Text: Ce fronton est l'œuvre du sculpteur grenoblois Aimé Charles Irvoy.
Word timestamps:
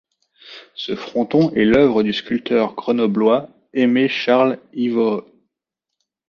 Ce 0.73 0.95
fronton 0.95 1.51
est 1.51 1.63
l'œuvre 1.63 2.01
du 2.01 2.11
sculpteur 2.11 2.73
grenoblois 2.73 3.49
Aimé 3.75 4.09
Charles 4.09 4.57
Irvoy. 4.73 5.21